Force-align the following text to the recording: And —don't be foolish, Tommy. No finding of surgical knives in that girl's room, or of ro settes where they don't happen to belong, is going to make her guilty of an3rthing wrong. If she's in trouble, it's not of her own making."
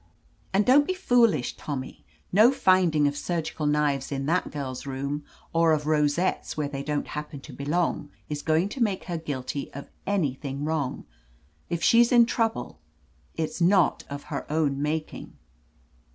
And 0.51 0.65
—don't 0.65 0.87
be 0.87 0.95
foolish, 0.95 1.55
Tommy. 1.57 2.03
No 2.31 2.51
finding 2.51 3.05
of 3.07 3.15
surgical 3.15 3.67
knives 3.67 4.11
in 4.11 4.25
that 4.25 4.49
girl's 4.49 4.87
room, 4.87 5.23
or 5.53 5.73
of 5.73 5.85
ro 5.85 6.07
settes 6.07 6.57
where 6.57 6.67
they 6.67 6.81
don't 6.81 7.09
happen 7.09 7.39
to 7.41 7.53
belong, 7.53 8.09
is 8.27 8.41
going 8.41 8.67
to 8.69 8.81
make 8.81 9.03
her 9.03 9.19
guilty 9.19 9.71
of 9.75 9.89
an3rthing 10.07 10.65
wrong. 10.65 11.05
If 11.69 11.83
she's 11.83 12.11
in 12.11 12.25
trouble, 12.25 12.79
it's 13.35 13.61
not 13.61 14.03
of 14.09 14.23
her 14.33 14.51
own 14.51 14.81
making." 14.81 15.37